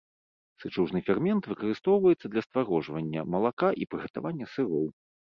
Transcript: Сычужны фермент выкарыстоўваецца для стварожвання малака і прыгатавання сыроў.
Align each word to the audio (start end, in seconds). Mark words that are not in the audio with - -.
Сычужны 0.61 0.99
фермент 1.09 1.49
выкарыстоўваецца 1.51 2.25
для 2.35 2.43
стварожвання 2.45 3.25
малака 3.35 3.69
і 3.85 3.87
прыгатавання 3.93 4.45
сыроў. 4.55 4.89